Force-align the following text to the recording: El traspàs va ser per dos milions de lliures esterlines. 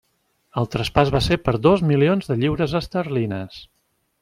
El 0.61 0.67
traspàs 0.75 1.11
va 1.15 1.21
ser 1.25 1.37
per 1.49 1.53
dos 1.67 1.85
milions 1.91 2.33
de 2.33 2.39
lliures 2.41 2.75
esterlines. 2.83 3.63